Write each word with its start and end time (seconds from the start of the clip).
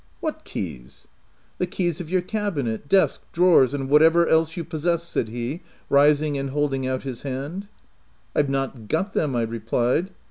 "What 0.19 0.43
keys?" 0.45 1.07
"The 1.59 1.67
keys 1.67 2.01
of 2.01 2.09
your 2.09 2.21
cabinet, 2.23 2.89
desk, 2.89 3.21
drawers, 3.33 3.71
and 3.75 3.87
whatever 3.87 4.27
else 4.27 4.57
you 4.57 4.63
possess," 4.63 5.03
said 5.03 5.27
he, 5.29 5.61
rising 5.91 6.39
and 6.39 6.49
holding 6.49 6.87
out 6.87 7.03
his 7.03 7.21
hand." 7.21 7.67
Pve 8.35 8.49
not 8.49 8.87
got 8.87 9.13
them/* 9.13 9.35
I 9.35 9.43
replied. 9.43 10.09